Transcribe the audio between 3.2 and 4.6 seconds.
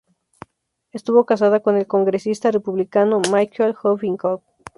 Michael Huffington.